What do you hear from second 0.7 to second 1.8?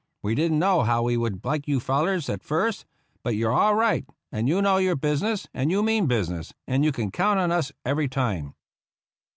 how we would like you